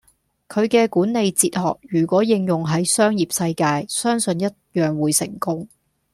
[0.49, 5.67] 佢嘅管理哲學如果應用係商業世界，相信一樣會成功。